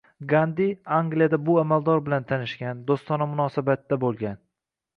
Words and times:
Gandi 0.29 0.65
Angliyada 0.99 1.39
bu 1.49 1.59
amaldor 1.65 2.01
bilan 2.09 2.25
tanishgan, 2.33 2.81
doʻstona 2.89 3.31
munosabatda 3.35 4.03
edi 4.13 4.37